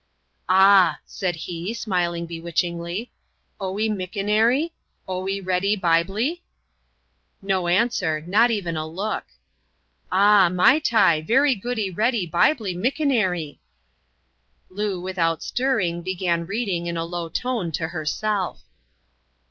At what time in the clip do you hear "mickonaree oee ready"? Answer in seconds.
3.87-5.75